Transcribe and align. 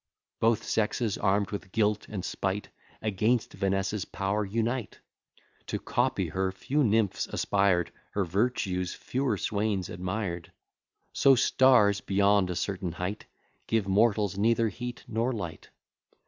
Both 0.39 0.63
sexes, 0.63 1.15
arm'd 1.19 1.51
with 1.51 1.71
guilt 1.71 2.07
and 2.09 2.25
spite, 2.25 2.69
Against 3.03 3.53
Vanessa's 3.53 4.03
power 4.03 4.43
unite: 4.43 4.99
To 5.67 5.77
copy 5.77 6.29
her 6.29 6.51
few 6.51 6.83
nymphs 6.83 7.27
aspired; 7.27 7.91
Her 8.13 8.25
virtues 8.25 8.95
fewer 8.95 9.37
swains 9.37 9.89
admired. 9.89 10.51
So 11.13 11.35
stars, 11.35 12.01
beyond 12.01 12.49
a 12.49 12.55
certain 12.55 12.93
height, 12.93 13.25
Give 13.67 13.87
mortals 13.87 14.39
neither 14.39 14.69
heat 14.69 15.03
nor 15.07 15.31
light. 15.31 15.69